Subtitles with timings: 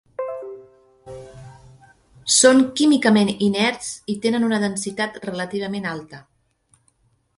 [2.37, 6.23] Són químicament inerts i tenen una densitat relativament alta.